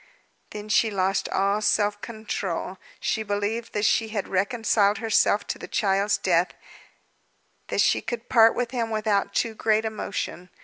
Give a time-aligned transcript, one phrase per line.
[0.49, 2.79] Then she lost all self control.
[2.99, 6.55] She believed that she had reconciled herself to the child's death,
[7.67, 10.49] that she could part with him without too great emotion.